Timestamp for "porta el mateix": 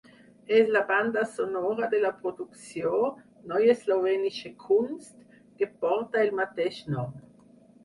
5.85-6.83